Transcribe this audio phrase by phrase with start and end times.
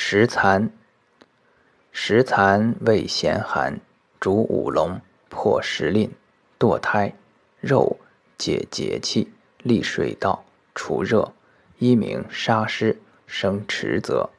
[0.00, 0.70] 食蚕，
[1.90, 3.80] 食蚕味咸寒，
[4.20, 6.12] 主五龙，破食令，
[6.56, 7.12] 堕胎，
[7.60, 7.98] 肉
[8.38, 9.32] 解节气，
[9.64, 11.34] 利水道，除热，
[11.78, 14.30] 一名杀湿，生池泽。